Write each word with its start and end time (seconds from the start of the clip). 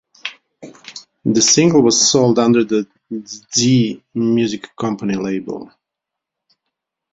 The 1.25 1.41
single 1.43 1.83
was 1.83 2.09
sold 2.09 2.39
under 2.39 2.63
the 2.63 2.87
Zee 3.53 4.01
Music 4.15 4.75
Company 4.75 5.13
label. 5.15 5.71